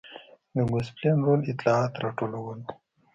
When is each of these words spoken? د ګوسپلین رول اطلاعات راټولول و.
د 0.55 0.57
ګوسپلین 0.71 1.17
رول 1.25 1.41
اطلاعات 1.51 1.93
راټولول 2.03 2.39
و. 2.57 2.57